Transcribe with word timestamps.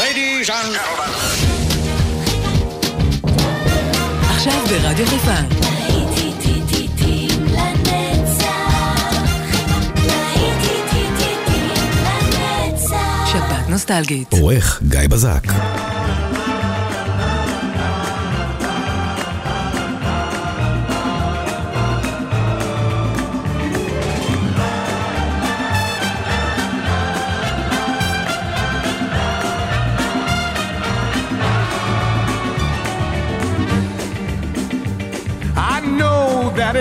Ladies 0.00 0.48
and 0.48 0.72
gentlemen. 0.72 1.10
עכשיו 4.30 4.62
ברדיו 4.68 5.06
חיפה. 5.06 5.34
נוסטלגית. 13.68 14.32
עורך 14.32 14.82
גיא 14.88 15.08
בזק. 15.08 15.42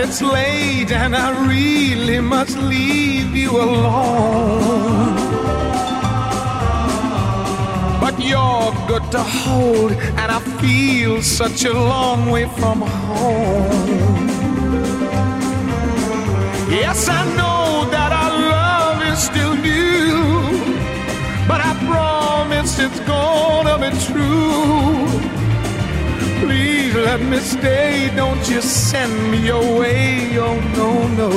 It's 0.10 0.24
late 0.24 0.92
and 0.92 1.16
I 1.16 1.30
really 1.48 2.20
must 2.20 2.58
leave 2.58 3.36
you 3.36 3.52
alone. 3.52 5.16
But 8.02 8.16
you're 8.20 8.74
good 8.88 9.06
to 9.12 9.22
hold, 9.22 9.92
and 9.92 10.32
I 10.38 10.40
feel 10.62 11.22
such 11.22 11.64
a 11.66 11.74
long 11.74 12.32
way 12.32 12.46
from 12.60 12.82
home. 12.82 14.28
Yes, 16.82 17.08
I 17.08 17.22
know 17.40 17.88
that 17.96 18.12
our 18.22 18.34
love 18.58 19.00
is 19.12 19.20
still 19.30 19.54
new, 19.54 20.18
but 21.48 21.62
I 21.70 21.72
promise 21.92 22.80
it's 22.80 23.02
gonna 23.02 23.78
be 23.84 23.92
true. 24.08 25.06
Please 26.42 26.96
let 26.96 27.22
me 27.22 27.39
Don't 27.62 28.50
you 28.50 28.62
send 28.62 29.32
me 29.32 29.50
away. 29.50 30.38
Oh, 30.38 30.60
no, 30.76 30.92
no. 31.20 31.30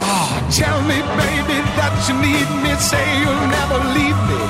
Oh, 0.00 0.30
tell 0.50 0.80
me, 0.82 0.98
baby, 1.20 1.58
that 1.78 1.94
you 2.06 2.14
need 2.20 2.48
me. 2.62 2.72
Say 2.90 3.04
you'll 3.20 3.46
never 3.58 3.78
leave 3.96 4.20
me. 4.28 4.40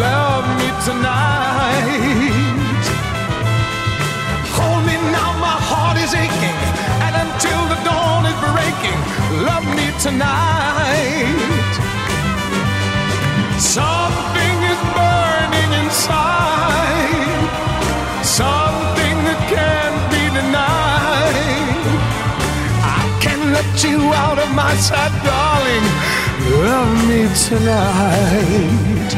Love 0.00 0.46
me 0.60 0.68
tonight. 0.88 2.84
Hold 4.56 4.82
me 4.88 4.96
now, 5.12 5.32
my 5.40 5.56
heart 5.68 5.96
is 5.98 6.12
aching. 6.14 6.58
And 7.04 7.14
until 7.24 7.62
the 7.72 7.78
dawn 7.84 8.24
is 8.32 8.38
breaking, 8.52 9.00
love 9.48 9.66
me 9.78 9.86
tonight. 10.00 11.72
Something 13.58 14.56
is 14.72 14.80
burning 14.96 15.70
inside, 15.84 16.55
my 24.54 24.74
sight, 24.76 25.12
darling. 25.24 25.86
Love 26.64 27.08
me 27.08 27.26
tonight. 27.48 29.12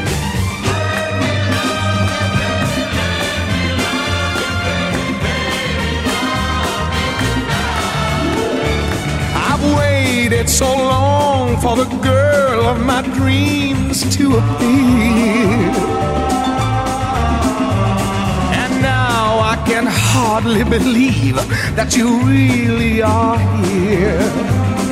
I've 9.34 9.65
waited 9.77 10.49
so 10.49 10.67
long 10.67 11.56
for 11.61 11.77
the 11.77 11.84
girl 12.03 12.67
of 12.67 12.81
my 12.84 13.03
dreams 13.03 14.17
to 14.17 14.37
appear. 14.37 15.73
And 18.61 18.83
now 18.83 19.41
I 19.53 19.62
can 19.67 19.87
hardly 19.87 20.65
believe 20.65 21.37
that 21.77 21.97
you 21.97 22.22
really 22.22 23.03
are. 23.03 23.39
Here 23.65 24.88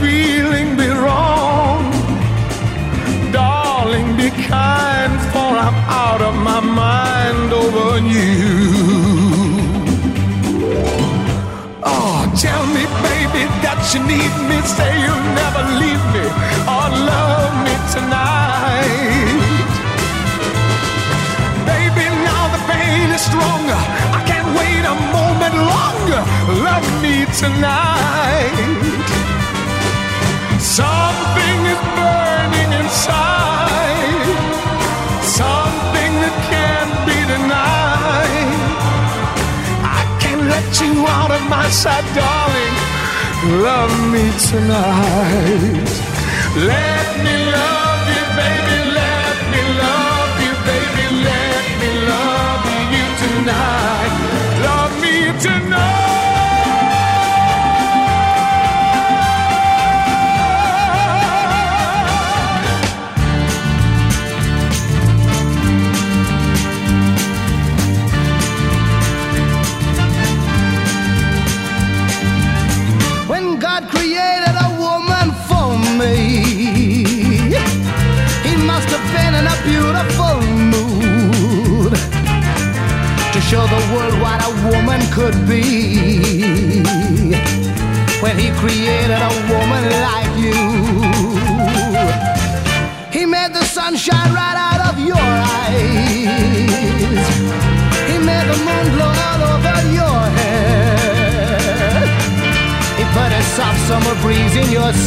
feeling 0.00 0.76
be 0.76 0.88
wrong? 0.88 1.82
Darling, 3.32 4.16
be 4.16 4.30
kind, 4.48 5.14
for 5.32 5.50
I'm 5.66 5.78
out 6.04 6.22
of 6.28 6.34
my 6.50 6.60
mind 6.60 7.48
over 7.62 7.90
you. 8.14 8.40
Oh, 11.92 12.18
tell 12.44 12.64
me, 12.76 12.84
baby, 13.06 13.42
that 13.64 13.80
you 13.92 14.00
need 14.12 14.34
me. 14.48 14.58
Say 14.76 14.90
you'll 15.04 15.28
never 15.42 15.62
leave 15.82 16.04
me 16.14 16.24
or 16.74 16.86
love 17.12 17.52
me 17.66 17.74
tonight. 17.94 19.20
Baby, 21.72 22.04
now 22.28 22.44
the 22.54 22.62
pain 22.72 23.08
is 23.16 23.22
stronger. 23.30 23.80
I 24.18 24.20
can't 24.30 24.50
wait 24.60 24.84
a 24.94 24.96
moment 25.16 25.56
longer. 25.74 26.22
Love 26.68 26.86
me 27.04 27.16
tonight. 27.42 29.29
Something 30.70 31.66
is 31.66 31.82
burning 31.98 32.70
inside, 32.78 34.38
something 35.20 36.12
that 36.22 36.36
can't 36.46 36.94
be 37.02 37.18
denied. 37.26 38.54
I 39.82 40.02
can't 40.22 40.44
let 40.46 40.70
you 40.80 40.92
out 41.08 41.32
of 41.32 41.42
my 41.50 41.68
sight, 41.70 42.06
darling. 42.14 42.76
Love 43.66 43.90
me 44.14 44.30
tonight. 44.46 45.90
Let 46.54 47.08
me 47.18 47.34
love 47.50 48.02
you, 48.14 48.24
baby. 48.38 48.78
Let 48.94 49.36
me 49.50 49.62
love 49.74 50.32
you, 50.38 50.54
baby. 50.70 51.06
Let 51.30 51.64
me 51.82 51.90
love 52.14 52.62
you 52.94 53.06
tonight. 53.24 54.14
Love 54.62 54.92
me 55.02 55.14
tonight. 55.42 56.09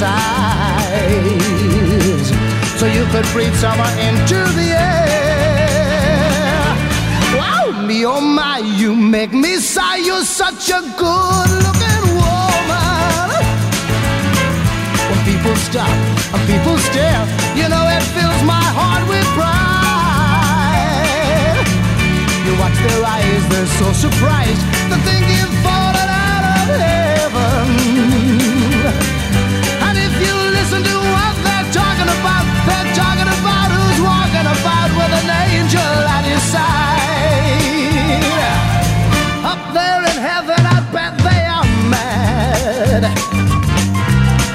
Sides 0.04 1.48
So 2.80 2.86
you 2.98 3.04
could 3.14 3.28
breathe 3.34 3.56
summer 3.64 3.92
into 4.08 4.40
the 4.60 4.70
air. 4.92 6.66
Wow, 7.38 7.66
me 7.88 7.98
oh 8.14 8.24
my, 8.40 8.58
you 8.82 8.92
make 9.16 9.34
me 9.44 9.54
sigh. 9.74 10.00
You're 10.08 10.28
such 10.44 10.64
a 10.80 10.82
good 11.04 11.50
looking 11.66 12.06
woman. 12.22 13.44
When 15.10 15.20
people 15.30 15.56
stop 15.68 15.98
and 16.34 16.42
people 16.52 16.78
stare 16.90 17.24
You 17.60 17.66
know 17.74 17.86
it 17.98 18.04
fills 18.16 18.42
my 18.56 18.66
heart 18.80 19.04
with 19.12 19.28
pride. 19.38 19.64
You 22.46 22.54
watch 22.62 22.78
their 22.88 23.02
eyes, 23.16 23.44
they're 23.52 23.74
so 23.82 23.88
surprised. 24.06 24.64
They 24.90 25.00
think 25.08 25.24
with 35.04 35.14
an 35.22 35.30
angel 35.52 35.96
at 36.16 36.24
his 36.32 36.44
side 36.54 38.26
Up 39.52 39.62
there 39.78 40.02
in 40.12 40.18
heaven, 40.30 40.62
I 40.76 40.78
bet 40.96 41.14
they 41.28 41.42
are 41.58 41.70
mad 41.94 43.04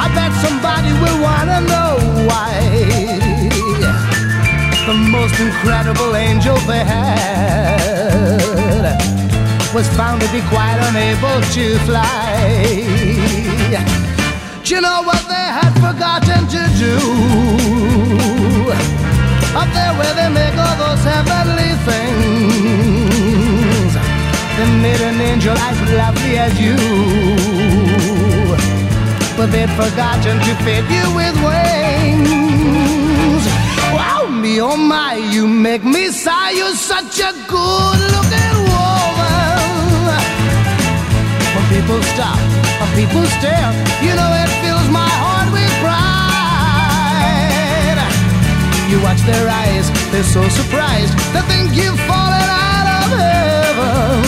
I 0.05 0.07
bet 0.17 0.33
somebody 0.45 0.93
will 1.03 1.19
wanna 1.29 1.59
know 1.73 1.93
why 2.29 2.49
the 4.89 4.95
most 4.95 5.39
incredible 5.39 6.17
angel 6.17 6.57
they 6.67 6.83
had 6.83 7.79
was 9.75 9.87
found 9.97 10.23
to 10.23 10.33
be 10.33 10.41
quite 10.49 10.79
unable 10.89 11.43
to 11.53 11.79
fly. 11.81 12.87
Do 14.65 14.75
you 14.75 14.81
know 14.81 15.03
what 15.03 15.29
they 15.29 15.35
had 15.35 15.75
forgotten 15.75 16.49
to 16.49 16.69
do? 16.79 16.99
Up 19.57 19.69
there 19.73 19.95
where 19.99 20.15
they 20.15 20.29
make 20.29 20.57
all 20.57 20.77
those 20.77 21.03
heavenly 21.03 21.73
things, 21.89 23.13
they 24.57 24.69
made 24.83 25.01
an 25.01 25.21
angel 25.21 25.57
as 25.57 25.81
lovely 25.93 26.37
as 26.39 26.61
you. 26.61 26.77
But 29.37 29.51
they'd 29.53 29.71
forgotten 29.71 30.39
to 30.39 30.55
fit 30.65 30.85
you 30.91 31.05
with 31.15 31.37
wings. 31.49 33.45
Wow, 33.97 34.27
me, 34.29 34.61
oh 34.61 34.77
my, 34.77 35.15
you 35.15 35.47
make 35.47 35.85
me 35.85 36.11
sigh. 36.11 36.51
You're 36.51 36.75
such 36.75 37.21
a 37.21 37.33
good 37.47 38.01
looking 38.15 38.59
woman. 38.69 40.09
When 41.55 41.65
people 41.75 42.03
stop, 42.15 42.39
when 42.81 42.91
people 43.01 43.25
stare, 43.39 43.73
you 44.03 44.13
know 44.15 44.31
it 44.43 44.51
fills 44.63 44.89
my 44.91 45.09
heart 45.23 45.49
with 45.53 45.73
pride. 45.81 46.08
You 48.89 48.99
watch 49.03 49.21
their 49.21 49.47
eyes, 49.47 49.91
they're 50.11 50.23
so 50.25 50.49
surprised. 50.49 51.13
They 51.35 51.43
think 51.43 51.77
you've 51.77 52.01
fallen 52.09 52.49
out 52.49 52.87
of 53.05 53.09
heaven. 53.21 54.25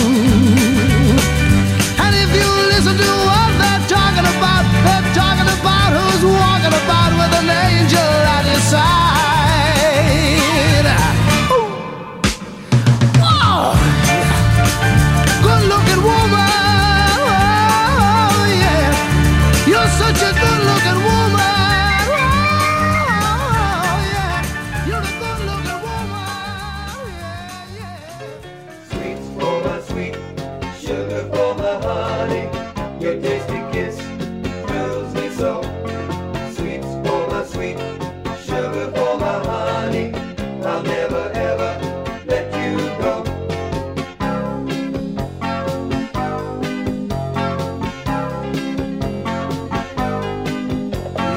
And 1.97 2.13
if 2.15 2.29
you 2.39 2.49
listen 2.69 2.95
to 2.95 3.11
what 3.29 3.51
they're 3.57 3.87
talking 3.89 4.29
about, 4.37 4.65
they're 4.85 5.15
talking 5.17 5.49
about 5.49 5.91
who's 5.97 6.25
walking 6.29 6.75
about 6.77 7.11
with 7.17 7.33
an 7.41 7.49
angel 7.49 8.13
at 8.37 8.45
his 8.45 8.63
side. 8.65 9.10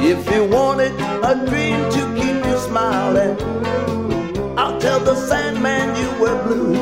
If 0.05 0.29
you 0.35 0.43
wanted 0.43 0.91
a 1.23 1.33
dream 1.47 1.79
to 1.91 2.01
keep 2.19 2.45
you 2.45 2.57
smiling, 2.57 3.39
I'll 4.59 4.77
tell 4.77 4.99
the 4.99 5.15
Sandman 5.15 5.95
you 5.95 6.09
were 6.21 6.43
blue. 6.43 6.75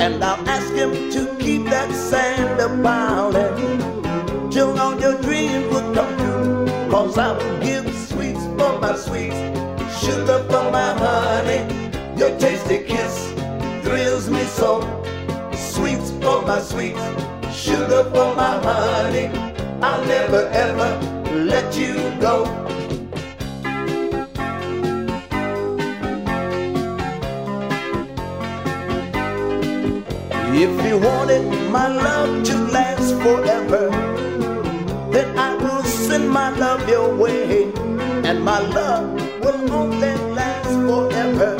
And 0.00 0.24
I'll 0.24 0.48
ask 0.48 0.72
him 0.72 0.92
to 1.10 1.36
keep 1.38 1.66
that 1.66 1.92
sand 1.92 2.58
a 2.58 2.68
piling 2.82 4.50
till 4.50 4.80
all 4.80 4.98
your 4.98 5.20
dreams 5.20 5.66
will 5.74 5.94
come 5.94 6.16
true. 6.16 6.90
Cause 6.90 7.18
I 7.18 7.32
will 7.32 7.60
give 7.60 7.94
sweets 8.08 8.44
for 8.56 8.80
my 8.80 8.96
sweets, 8.96 9.36
sugar 10.02 10.42
for 10.48 10.70
my 10.70 10.94
honey. 11.04 11.60
Your 12.18 12.36
tasty 12.38 12.78
kiss 12.78 13.30
thrills 13.84 14.30
me 14.30 14.42
so. 14.44 14.80
Sweets 15.52 16.10
for 16.12 16.40
my 16.46 16.60
sweets, 16.62 17.04
sugar 17.54 18.04
for 18.04 18.34
my 18.34 18.58
honey. 18.64 19.26
I'll 19.82 20.04
never 20.06 20.48
ever 20.48 21.21
let 21.32 21.76
you 21.76 21.94
go. 22.20 22.44
If 30.54 30.86
you 30.86 30.98
wanted 30.98 31.70
my 31.70 31.88
love 31.88 32.44
to 32.44 32.56
last 32.70 33.14
forever, 33.22 33.88
then 35.10 35.38
I 35.38 35.56
will 35.56 35.82
send 35.82 36.30
my 36.30 36.50
love 36.50 36.86
your 36.88 37.16
way, 37.16 37.72
and 38.24 38.44
my 38.44 38.60
love 38.60 39.10
will 39.40 39.72
only 39.72 40.14
last 40.34 40.68
forever. 40.68 41.56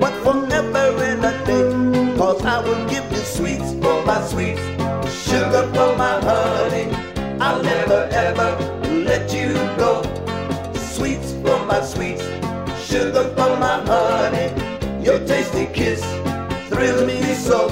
But 0.00 0.14
forever 0.24 1.04
and 1.04 1.24
a 1.24 1.44
day, 1.44 2.16
cause 2.16 2.42
I 2.42 2.60
will 2.60 2.88
give 2.88 3.04
you 3.12 3.18
sweets 3.18 3.72
for 3.82 4.04
my 4.06 4.20
sweets, 4.26 4.62
sugar 5.12 5.70
for 5.74 5.94
my 5.96 6.20
honey. 6.22 7.01
I'll 7.52 7.62
never 7.62 8.08
ever 8.12 8.56
let 9.04 9.30
you 9.30 9.52
go. 9.76 10.00
Sweets 10.72 11.32
for 11.32 11.62
my 11.66 11.82
sweets, 11.82 12.24
sugar 12.82 13.24
for 13.36 13.58
my 13.58 13.84
honey. 13.84 14.48
Your 15.04 15.18
tasty 15.26 15.66
kiss 15.66 16.00
thrills 16.70 17.06
me 17.06 17.20
so. 17.34 17.68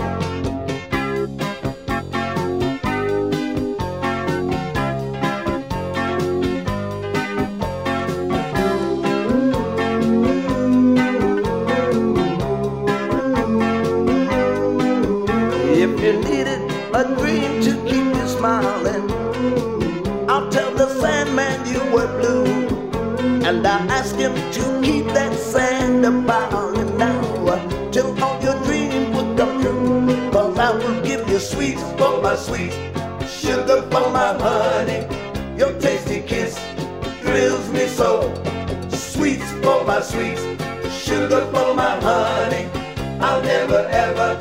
Sweets, 32.40 32.76
sugar 33.28 33.82
for 33.90 34.10
my 34.10 34.32
honey. 34.44 35.06
Your 35.58 35.72
tasty 35.78 36.22
kiss 36.22 36.58
thrills 37.22 37.68
me 37.70 37.86
so. 37.86 38.32
Sweets 38.88 39.50
for 39.62 39.84
my 39.84 40.00
sweets, 40.00 40.42
sugar 41.04 41.44
for 41.52 41.74
my 41.74 41.94
honey. 42.00 42.64
I'll 43.20 43.42
never 43.42 43.80
ever 44.06 44.39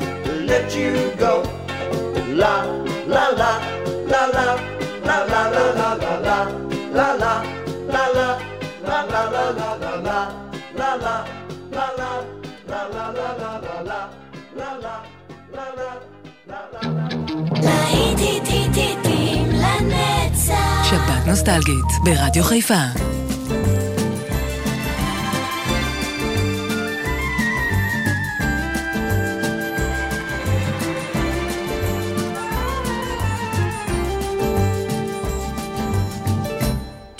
נוסטלגית 21.29 21.85
ברדיו 22.03 22.43
חיפה. 22.43 22.83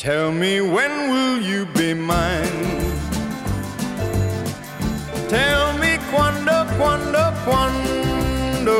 Tell 0.05 0.31
me 0.31 0.61
when 0.61 0.93
will 1.09 1.41
you 1.41 1.65
be 1.65 1.95
mine? 1.95 2.61
Tell 5.27 5.73
me 5.79 5.97
quando, 6.11 6.55
quando, 6.77 7.23
quando 7.43 8.77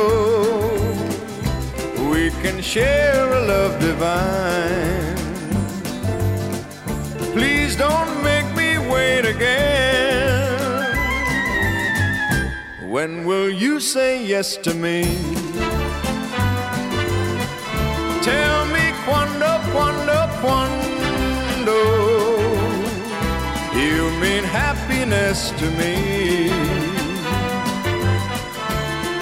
we 2.12 2.30
can 2.42 2.62
share 2.62 3.26
a 3.32 3.40
love 3.44 3.80
divine. 3.80 4.99
Please 7.71 7.79
don't 7.79 8.21
make 8.21 8.53
me 8.53 8.77
wait 8.91 9.23
again. 9.23 10.93
When 12.81 13.23
will 13.23 13.49
you 13.49 13.79
say 13.79 14.25
yes 14.25 14.57
to 14.57 14.73
me? 14.73 15.03
Tell 18.23 18.65
me 18.75 18.85
quando, 19.05 19.51
quando, 19.71 20.17
quando 20.43 21.77
you 23.79 24.11
mean 24.19 24.43
happiness 24.43 25.51
to 25.51 25.71
me. 25.79 26.49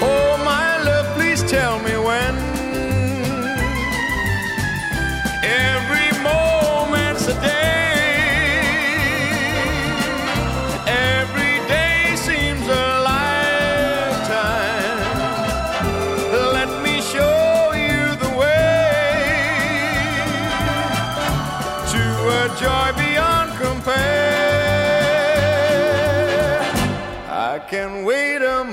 Oh, 0.02 0.42
my 0.44 0.82
love, 0.82 1.06
please 1.14 1.40
tell 1.44 1.78
me 1.84 1.99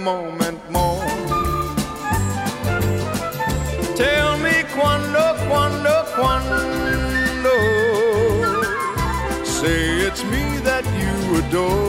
moment 0.07 0.61
more. 0.71 1.05
Tell 4.03 4.31
me 4.45 4.55
quando, 4.75 5.23
quando, 5.49 5.93
quando. 6.17 7.55
Say 9.57 9.81
it's 10.07 10.23
me 10.31 10.45
that 10.69 10.85
you 10.99 11.39
adore. 11.39 11.86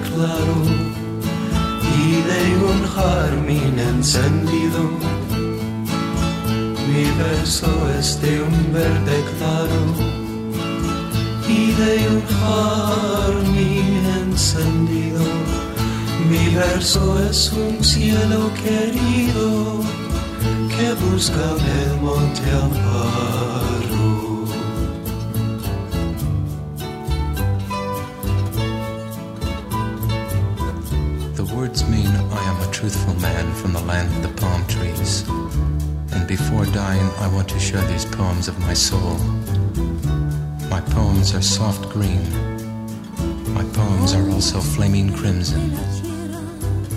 Verde 0.00 0.14
claro 0.14 0.54
y 1.96 2.22
de 2.22 2.56
un 2.64 2.86
jardín 2.86 3.78
encendido. 3.78 4.90
Mi 6.88 7.04
verso 7.18 7.68
es 7.98 8.20
de 8.20 8.42
un 8.42 8.72
verde 8.72 9.24
claro 9.38 9.80
y 11.48 11.72
de 11.72 12.08
un 12.08 12.22
jardín 12.40 14.06
encendido. 14.22 15.20
Mi 16.28 16.54
verso 16.54 17.18
es 17.28 17.52
un 17.52 17.82
cielo 17.82 18.50
querido 18.54 19.80
que 20.68 20.94
busca 21.04 21.56
el 21.82 22.00
monte 22.00 22.50
amparo. 22.50 23.59
Words 31.70 31.88
mean 31.88 32.08
I 32.32 32.42
am 32.50 32.68
a 32.68 32.72
truthful 32.72 33.14
man 33.20 33.54
from 33.54 33.72
the 33.72 33.80
land 33.82 34.08
of 34.16 34.22
the 34.22 34.40
palm 34.40 34.66
trees. 34.66 35.28
And 36.12 36.26
before 36.26 36.64
dying, 36.66 37.08
I 37.18 37.28
want 37.28 37.48
to 37.50 37.60
share 37.60 37.84
these 37.86 38.04
poems 38.04 38.48
of 38.48 38.58
my 38.58 38.74
soul. 38.74 39.14
My 40.68 40.80
poems 40.80 41.32
are 41.32 41.42
soft 41.42 41.88
green. 41.90 42.24
My 43.54 43.62
poems 43.72 44.14
are 44.14 44.28
also 44.30 44.60
flaming 44.60 45.12
crimson. 45.12 45.70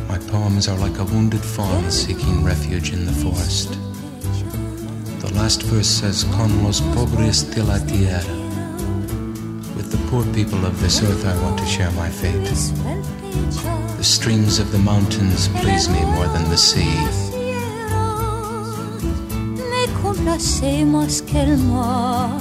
My 0.08 0.18
poems 0.18 0.68
are 0.68 0.80
like 0.80 0.98
a 0.98 1.06
wounded 1.06 1.46
fawn 1.46 1.92
seeking 1.92 2.44
refuge 2.44 2.94
in 2.94 3.06
the 3.06 3.18
forest. 3.24 3.78
The 5.22 5.32
last 5.36 5.62
verse 5.64 5.88
says, 6.02 6.24
Con 6.36 6.64
los 6.64 6.82
pobres 6.96 7.44
de 7.54 7.62
la 7.62 7.78
tierra. 7.78 8.24
With 9.76 9.92
the 9.92 10.02
poor 10.10 10.26
people 10.34 10.66
of 10.66 10.82
this 10.82 11.04
earth, 11.04 11.26
I 11.28 11.36
want 11.44 11.60
to 11.60 11.66
share 11.66 11.92
my 11.92 12.10
fate. 12.10 13.83
The 14.04 14.10
streams 14.10 14.60
of 14.60 14.70
the 14.74 14.80
mountains 14.80 15.48
please 15.48 15.88
me 15.88 16.02
more 16.02 16.28
than 16.28 16.44
the 16.50 16.58
sea. 16.58 16.94
Me 19.72 19.88
complace 20.02 20.84
más 20.84 21.22
que 21.22 21.40
el 21.40 21.58
mar. 21.60 22.38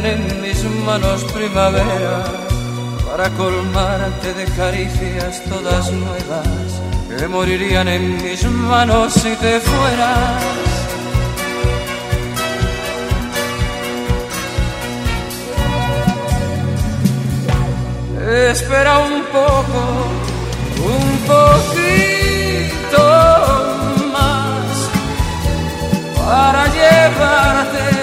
En 0.00 0.40
mis 0.40 0.64
manos 0.86 1.22
primavera 1.34 2.24
para 3.04 3.28
colmarte 3.30 4.32
de 4.32 4.46
caricias 4.56 5.42
todas 5.44 5.92
nuevas 5.92 6.80
que 7.10 7.28
morirían 7.28 7.88
en 7.88 8.22
mis 8.22 8.42
manos 8.44 9.12
si 9.12 9.36
te 9.36 9.60
fueras. 9.60 10.42
Espera 18.50 18.98
un 18.98 19.22
poco, 19.24 19.82
un 20.96 21.18
poquito 21.32 23.04
más 24.10 24.88
para 26.16 26.66
llevarte 26.78 28.01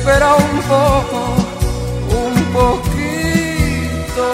Espera 0.00 0.30
un 0.34 0.56
poco, 0.62 1.20
un 2.24 2.34
poquito 2.54 4.26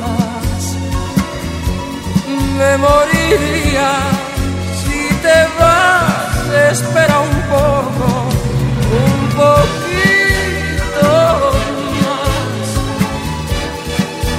más. 0.00 0.62
Me 2.56 2.72
moriría 2.78 3.90
si 4.80 5.00
te 5.24 5.38
vas. 5.58 6.46
Espera 6.70 7.16
un 7.18 7.36
poco, 7.54 8.06
un 9.02 9.20
poquito 9.42 11.10
más 12.02 12.68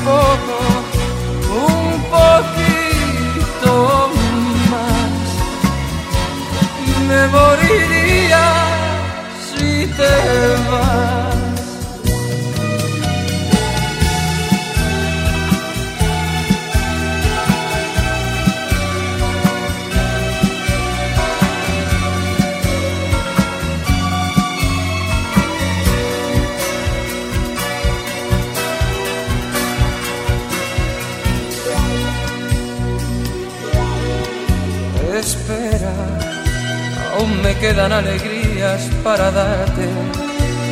me 37.42 37.56
quedan 37.58 37.92
alegrías 37.92 38.82
para 39.04 39.32
darte. 39.32 39.88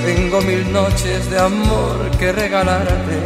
Tengo 0.06 0.42
mil 0.42 0.72
noches 0.72 1.30
de 1.30 1.40
amor 1.40 2.12
que 2.18 2.32
regalarte. 2.32 3.18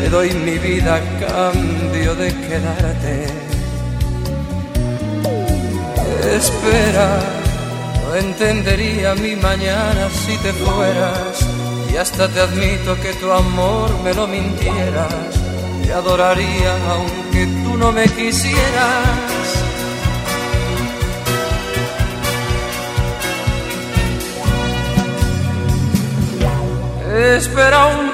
Te 0.00 0.10
doy 0.10 0.30
mi 0.30 0.58
vida 0.58 0.96
a 0.96 1.00
cambio 1.26 2.14
de 2.14 2.28
quedarte. 2.46 3.26
Espera, 6.36 7.08
no 8.02 8.16
entendería 8.16 9.14
mi 9.14 9.36
mañana 9.36 10.08
si 10.24 10.36
te 10.38 10.52
fueras. 10.52 11.46
Y 11.92 11.96
hasta 11.96 12.28
te 12.28 12.40
admito 12.40 13.00
que 13.00 13.12
tu 13.14 13.30
amor 13.30 13.90
me 14.02 14.12
lo 14.14 14.26
mintieras. 14.26 15.32
Te 15.84 15.92
adoraría 15.92 16.72
aunque 16.90 17.46
tú 17.62 17.76
no 17.76 17.92
me 17.92 18.04
quisieras. 18.08 19.33
Espera 27.34 27.86
un 27.86 28.13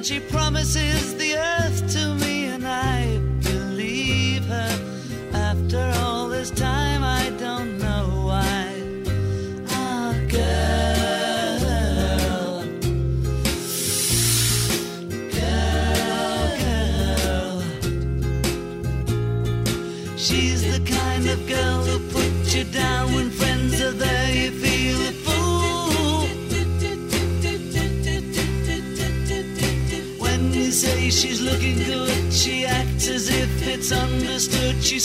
and 0.00 0.06
she 0.06 0.18
promises 0.18 1.14
the 1.16 1.36
earth 1.36 1.92
to 1.92 2.14
me. 2.14 2.29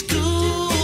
Still 0.06 0.75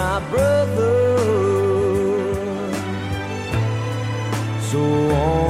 my 0.00 0.18
brother. 0.30 1.18
So 4.70 4.80
on. 4.80 5.49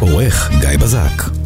עורך 0.00 0.50
גיא 0.60 0.78
בזק. 0.78 1.39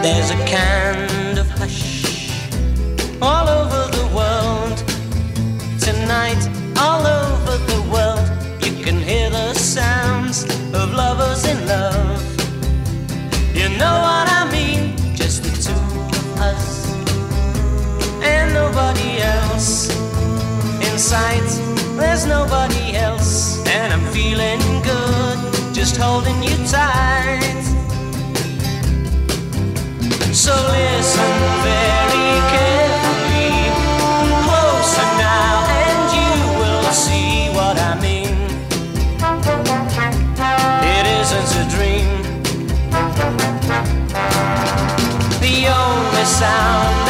There's 0.00 0.30
a 0.30 0.38
kind 0.46 1.38
of 1.38 1.48
hush 1.50 2.30
all 3.20 3.48
over 3.48 3.90
the 3.96 4.06
world. 4.14 4.78
Tonight, 5.80 6.42
all 6.78 7.04
over 7.04 7.58
the 7.72 7.80
world, 7.92 8.28
you 8.64 8.84
can 8.84 9.00
hear 9.00 9.28
the 9.28 9.54
sounds 9.54 10.44
of 10.72 10.94
lovers 10.94 11.44
in 11.46 11.66
love. 11.66 12.22
You 13.54 13.68
know 13.70 13.96
what 14.06 14.26
I 14.30 14.48
mean? 14.52 14.96
Just 15.16 15.42
the 15.42 15.50
two 15.50 15.72
of 15.72 16.40
us 16.40 16.86
and 18.22 18.54
nobody 18.54 19.20
else. 19.20 19.90
In 20.86 20.96
sight, 20.96 21.48
there's 21.98 22.24
nobody 22.24 22.94
else, 22.94 23.66
and 23.66 23.92
I'm 23.92 24.06
feeling 24.12 24.60
good, 24.82 25.74
just 25.74 25.96
holding 25.96 26.40
you 26.40 26.56
tight. 26.68 27.64
So 30.38 30.54
listen 30.54 31.34
very 31.66 32.30
carefully, 32.54 33.50
closer 34.46 35.08
now, 35.18 35.66
and 35.66 36.00
you 36.14 36.32
will 36.60 36.92
see 36.92 37.50
what 37.58 37.76
I 37.76 37.98
mean. 38.00 38.38
It 40.94 41.06
isn't 41.18 41.50
a 41.58 41.66
dream. 41.74 42.22
The 45.40 45.56
only 45.66 46.24
sound 46.24 47.07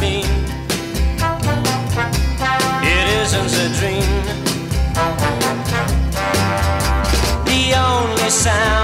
Mean. 0.00 0.26
It 2.82 3.06
isn't 3.22 3.52
a 3.64 3.68
dream. 3.78 4.22
The 7.46 7.74
only 7.74 8.30
sound 8.30 8.75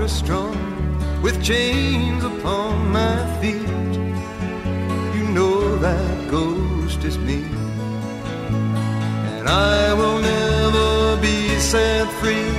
a 0.00 0.08
fortress 0.08 0.18
strong 0.18 1.22
with 1.22 1.42
chains 1.42 2.24
upon 2.24 2.90
my 2.90 3.40
feet. 3.40 3.68
You 5.14 5.28
know 5.28 5.76
that 5.76 6.30
ghost 6.30 7.04
is 7.04 7.18
me. 7.18 7.42
And 9.36 9.48
I 9.48 9.92
will 9.92 10.20
never 10.20 11.20
be 11.20 11.58
set 11.58 12.08
free 12.20 12.50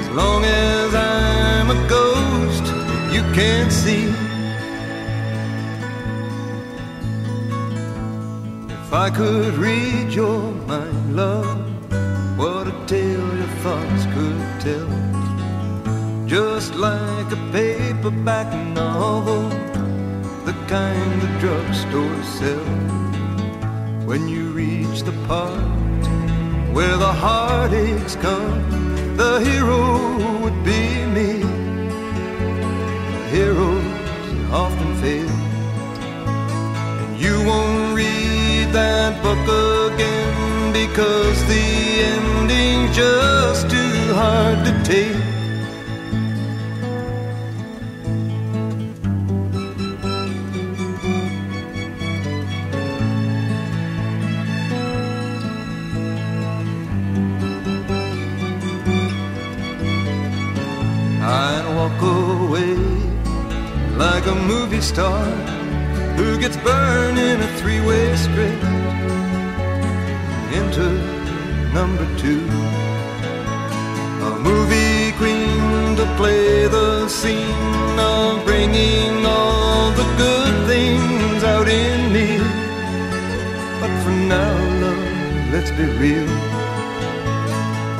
as 0.00 0.08
long 0.10 0.44
as 0.44 0.94
I'm 0.94 1.70
a 1.70 1.88
ghost 1.88 2.64
you 3.12 3.22
can't 3.34 3.72
see. 3.72 4.06
If 8.68 8.92
I 8.92 9.10
could 9.10 9.54
read 9.54 10.12
your 10.12 10.50
mind, 10.66 11.16
love, 11.16 11.58
what 12.36 12.66
a 12.66 12.74
tale 12.86 13.36
your 13.36 13.52
thoughts 13.62 14.04
could 14.14 14.60
tell. 14.60 15.03
Just 16.34 16.74
like 16.74 17.30
a 17.30 17.36
paperback 17.52 18.52
novel, 18.74 19.48
the 20.44 20.52
kind 20.66 21.22
the 21.22 21.28
drugstore 21.38 22.22
sell. 22.24 22.74
When 24.04 24.26
you 24.26 24.50
reach 24.50 25.02
the 25.02 25.12
part 25.28 25.54
where 26.74 26.96
the 26.96 27.12
heartaches 27.24 28.16
come, 28.16 29.16
the 29.16 29.38
hero 29.48 30.40
would 30.42 30.58
be 30.64 30.82
me. 31.16 31.32
Heroes 33.30 34.50
often 34.50 34.90
fail, 34.96 35.36
and 37.02 37.16
you 37.16 37.36
won't 37.46 37.94
read 37.94 38.72
that 38.72 39.22
book 39.22 39.46
again 39.92 40.72
because 40.72 41.38
the 41.44 41.66
ending's 42.12 42.96
just 42.96 43.70
too 43.70 44.14
hard 44.14 44.64
to 44.64 44.72
take. 44.82 45.23
Like 64.24 64.36
a 64.36 64.42
movie 64.46 64.80
star 64.80 65.24
who 66.16 66.38
gets 66.38 66.56
burned 66.58 67.18
in 67.18 67.40
a 67.40 67.46
three-way 67.58 68.16
script. 68.16 68.64
Enter 70.60 70.92
number 71.74 72.06
two, 72.16 72.46
a 74.28 74.30
movie 74.40 75.12
queen 75.18 75.96
to 75.96 76.06
play 76.16 76.66
the 76.68 77.08
scene 77.08 77.98
of 77.98 78.44
bringing 78.44 79.26
all 79.26 79.90
the 79.92 80.06
good 80.16 80.66
things 80.68 81.44
out 81.44 81.68
in 81.68 82.12
me. 82.12 82.38
But 83.80 83.92
for 84.02 84.14
now, 84.34 84.54
love, 84.80 85.52
let's 85.52 85.70
be 85.72 85.84
real. 86.00 86.30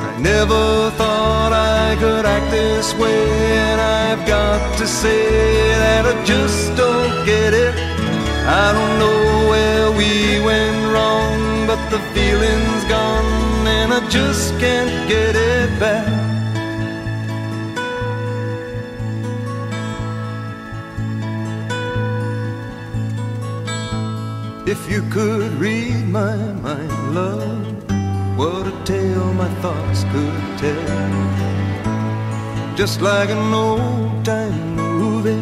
I 0.09 0.17
never 0.21 0.91
thought 0.93 1.53
I 1.53 1.97
could 2.01 2.25
act 2.25 2.51
this 2.51 2.95
way, 2.95 3.59
and 3.69 3.81
I've 3.81 4.27
got 4.27 4.64
to 4.79 4.87
say 4.87 5.69
that 5.79 6.05
I 6.07 6.25
just 6.25 6.75
don't 6.77 7.25
get 7.25 7.55
it. 7.55 7.75
I 8.47 8.73
don't 8.77 8.99
know 8.99 9.49
where 9.51 9.91
we 9.93 10.41
went 10.45 10.93
wrong, 10.93 11.67
but 11.67 11.81
the 11.91 12.01
feeling's 12.13 12.85
gone, 12.85 13.67
and 13.67 13.93
I 13.93 14.01
just 14.09 14.59
can't 14.59 15.09
get 15.09 15.37
it 15.37 15.71
back. 15.79 16.35
If 24.67 24.91
you 24.91 25.03
could 25.11 25.53
read 25.53 26.09
my 26.09 26.37
mind, 26.67 27.15
love, 27.15 28.39
what 28.39 28.67
a 28.67 28.85
tale 28.85 29.33
my 29.35 29.49
thoughts 29.63 30.05
could 30.13 30.59
tell. 30.59 31.64
Just 32.77 33.01
like 33.01 33.31
an 33.31 33.55
old 33.55 34.25
time 34.25 34.75
movie 34.75 35.39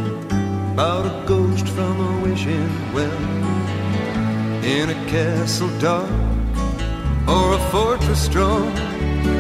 about 0.74 1.06
a 1.06 1.26
ghost 1.26 1.66
from 1.66 1.98
a 1.98 2.22
wishing 2.22 2.92
well. 2.92 3.10
In 4.62 4.90
a 4.90 4.94
castle 5.08 5.70
dark 5.78 6.10
or 7.26 7.54
a 7.54 7.58
fortress 7.70 8.22
strong 8.22 8.70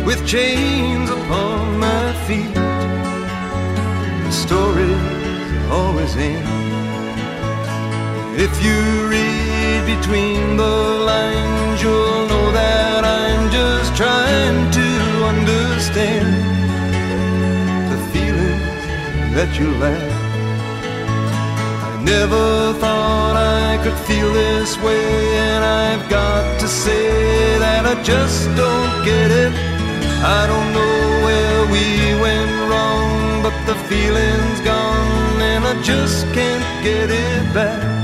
with 0.06 0.26
chains 0.26 1.10
upon 1.10 1.78
my 1.78 2.14
feet. 2.26 2.54
The 4.24 4.32
stories 4.32 5.70
always 5.70 6.16
end. 6.16 6.48
If 8.40 8.52
you 8.64 8.80
read 9.06 9.98
between 9.98 10.56
the 10.56 10.76
lines, 11.10 11.82
you'll 11.82 12.26
know 12.26 12.52
that 12.52 13.04
I'm 13.04 13.50
just 13.50 13.94
trying 13.94 14.70
to 14.78 14.88
understand 15.26 16.51
that 19.34 19.58
you 19.58 19.68
lack. 19.82 20.12
I 21.88 22.02
never 22.04 22.74
thought 22.78 23.36
I 23.36 23.82
could 23.82 23.98
feel 24.06 24.32
this 24.32 24.76
way, 24.78 25.36
and 25.48 25.64
I've 25.64 26.08
got 26.10 26.60
to 26.60 26.68
say 26.68 27.58
that 27.58 27.86
I 27.86 28.02
just 28.02 28.44
don't 28.56 29.04
get 29.04 29.30
it. 29.30 29.52
I 30.22 30.46
don't 30.46 30.70
know 30.78 31.00
where 31.26 31.60
we 31.74 31.86
went 32.20 32.52
wrong, 32.70 33.42
but 33.42 33.56
the 33.66 33.76
feeling's 33.88 34.60
gone, 34.60 35.40
and 35.40 35.64
I 35.64 35.80
just 35.82 36.26
can't 36.34 36.84
get 36.84 37.10
it 37.10 37.54
back. 37.54 38.01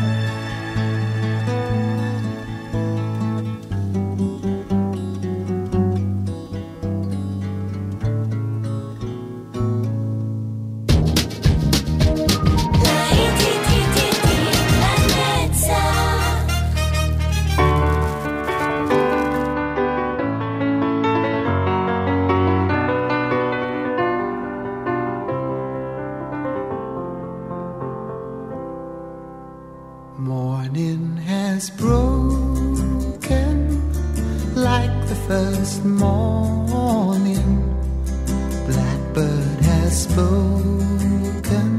Spoken 40.18 41.70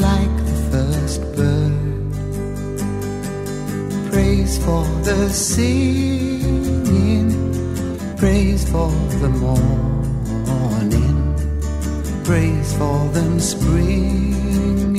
like 0.00 0.36
the 0.48 0.56
first 0.72 1.20
bird. 1.36 1.74
Praise 4.10 4.56
for 4.64 4.84
the 5.04 5.28
singing, 5.28 5.68
praise 8.16 8.64
for 8.70 8.90
the 9.22 9.28
morning, 9.28 11.16
praise 12.24 12.72
for 12.78 12.98
them 13.16 13.38
springing 13.38 14.95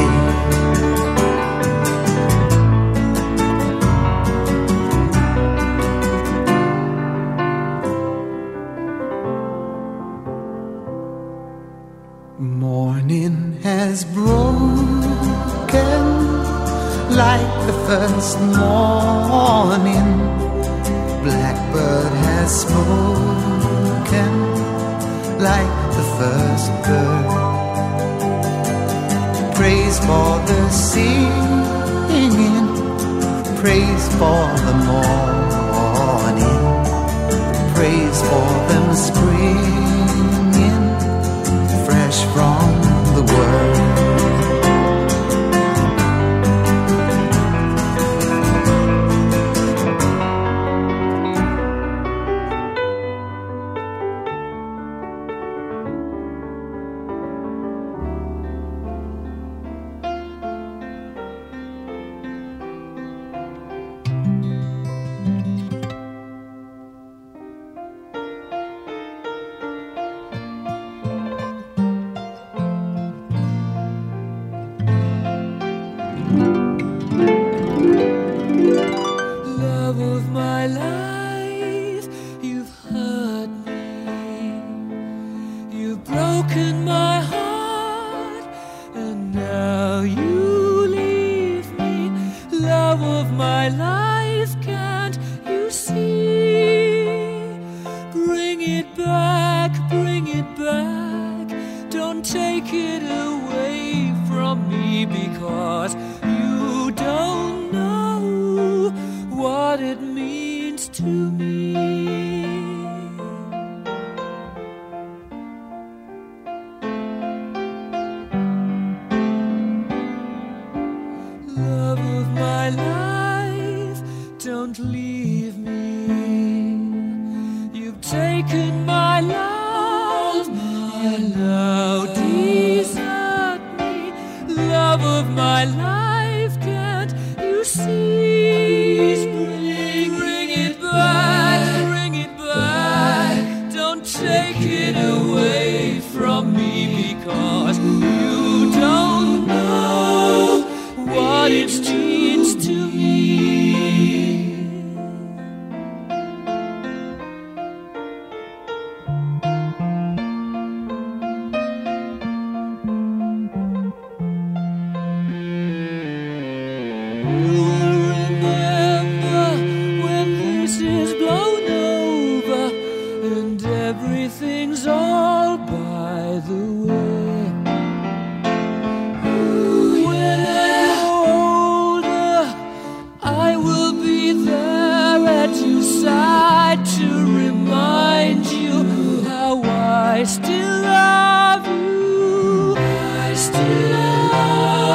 my 93.31 93.69
life. 93.69 94.08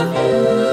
love 0.04 0.58
you. 0.58 0.63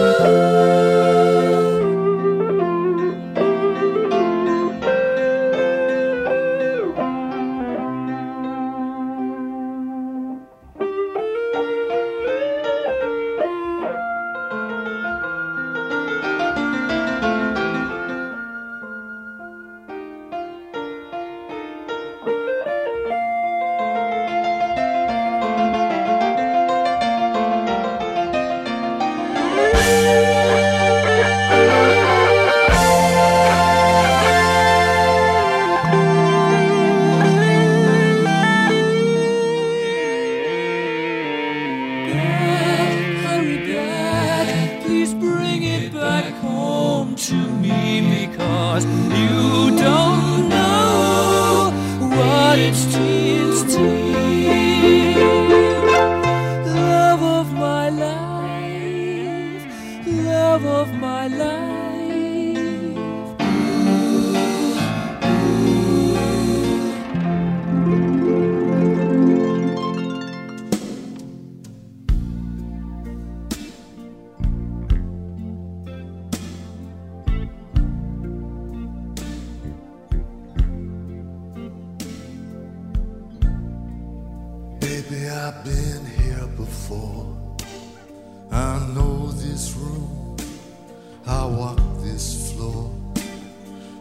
I 91.31 91.45
walk 91.45 91.79
this 91.99 92.51
floor. 92.51 92.91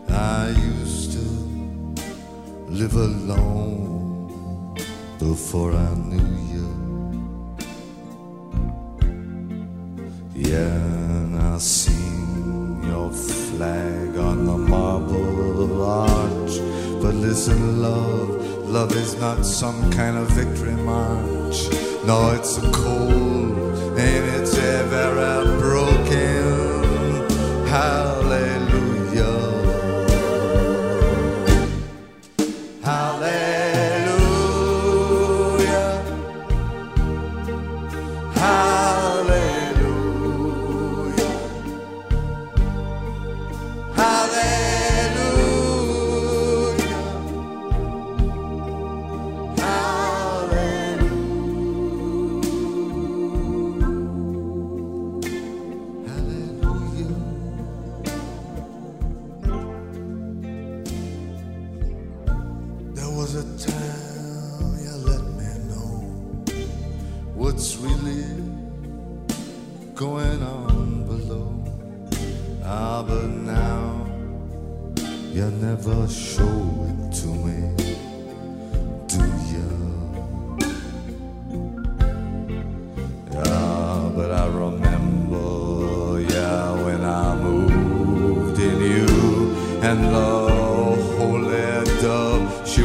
I 0.08 0.48
used 0.48 1.12
to 1.12 1.26
live 2.68 2.96
alone 2.96 4.74
before 5.20 5.72
I 5.72 5.94
knew 5.94 6.30
you. 6.54 6.68
Yeah, 10.34 10.74
and 11.18 11.36
I 11.40 11.58
seen 11.58 12.82
your 12.82 13.12
flag 13.12 14.16
on 14.16 14.46
the 14.46 14.58
marble 14.58 15.84
arch. 15.84 16.58
But 17.00 17.14
listen, 17.14 17.80
love, 17.80 18.30
love 18.68 18.92
is 18.96 19.14
not 19.20 19.46
some 19.46 19.88
kind 19.92 20.16
of 20.18 20.26
victory 20.30 20.74
march. 20.82 21.58
No, 22.04 22.32
it's 22.32 22.58
a 22.58 22.68
cold 22.72 23.52
and 23.96 24.24
it's 24.36 24.58
ever 24.58 25.08
a 25.16 25.58
broad 25.60 25.89
how 27.70 28.09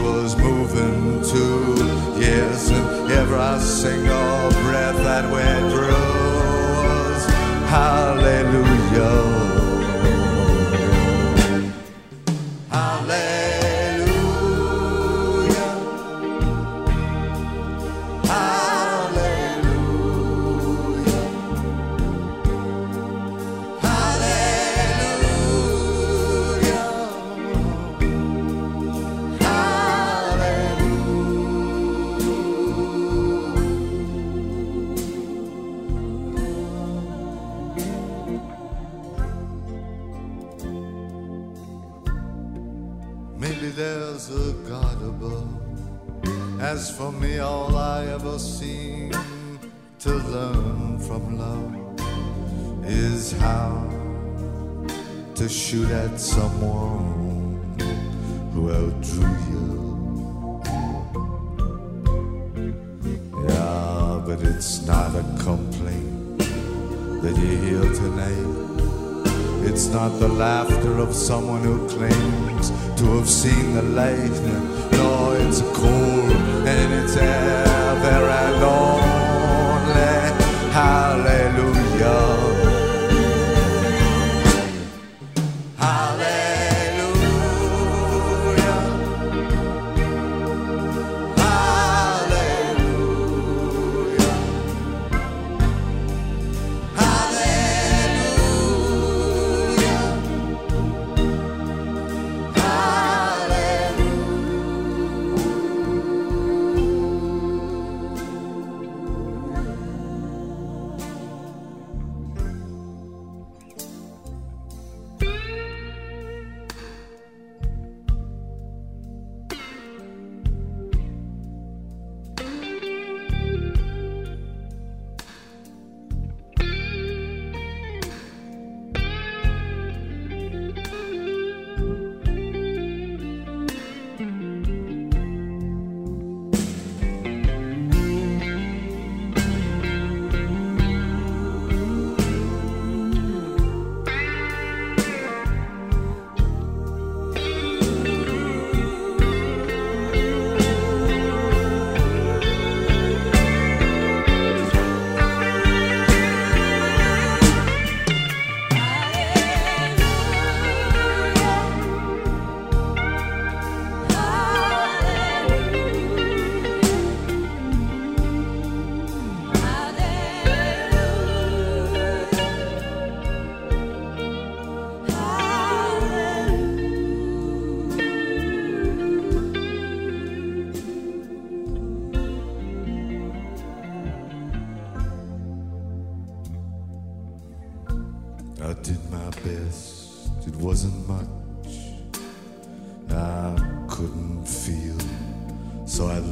was 0.05 0.37
moving 0.37 1.21
too. 1.23 1.75
Yes, 2.19 2.69
and 2.69 3.11
every 3.11 3.59
single 3.59 4.49
breath 4.63 4.97
that 4.97 5.31
went 5.31 5.71
through. 5.71 5.94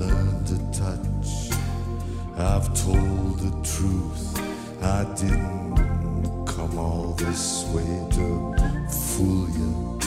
learned 0.07 0.47
to 0.47 0.57
touch. 0.81 1.29
I've 2.37 2.67
told 2.85 3.39
the 3.39 3.53
truth. 3.73 4.23
I 4.81 5.03
didn't 5.15 6.45
come 6.45 6.77
all 6.77 7.13
this 7.17 7.65
way 7.73 7.91
to 8.17 8.27
fool 8.89 9.49
you. 9.59 9.99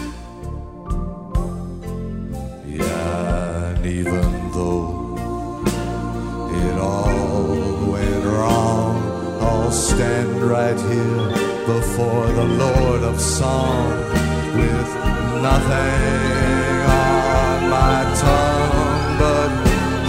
Yeah, 2.79 3.71
and 3.71 3.87
even 3.87 4.51
though 4.53 5.65
it 6.63 6.77
all 6.79 7.93
went 7.93 8.25
wrong, 8.25 8.97
I'll 9.41 9.73
stand 9.73 10.43
right 10.43 10.79
here 10.93 11.29
before 11.67 12.27
the 12.41 12.45
Lord 12.45 13.03
of 13.03 13.21
Song 13.21 13.91
with 14.59 14.91
nothing. 15.43 16.56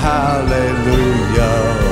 hallelujah. 0.08 1.87